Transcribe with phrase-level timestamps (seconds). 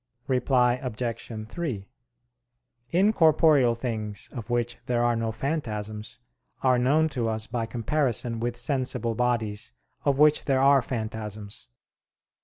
[0.25, 1.47] Reply Obj.
[1.47, 1.87] 3:
[2.89, 6.17] Incorporeal things, of which there are no phantasms,
[6.63, 9.71] are known to us by comparison with sensible bodies
[10.03, 11.67] of which there are phantasms.